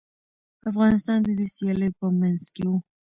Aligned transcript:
افغانستان 0.69 1.19
د 1.23 1.29
دې 1.39 1.47
سیالیو 1.55 1.97
په 1.99 2.05
منځ 2.19 2.41
کي 2.55 2.63
و. 2.69 2.71